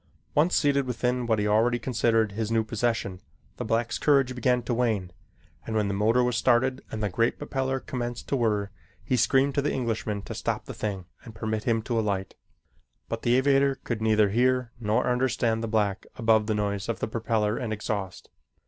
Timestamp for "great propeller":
7.09-7.79